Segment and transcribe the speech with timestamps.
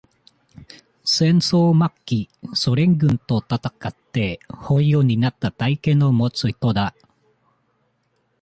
[1.05, 6.95] 戦争末期、ソ連軍と戦って、捕虜になった体験を持つ人だ。